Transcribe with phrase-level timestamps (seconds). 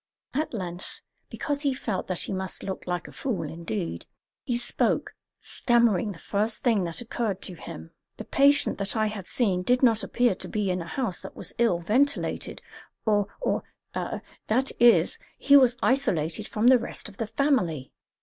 [0.33, 4.07] At length because he felt that he must look like a fool indeed
[4.43, 9.27] he spoke, stammering the first thing that occurred to him: "The patient that I have
[9.27, 12.63] seen did not appear to be in a house that was ill ventilated
[13.05, 13.61] or or
[13.93, 17.91] that is, he was isolated from the rest of the family."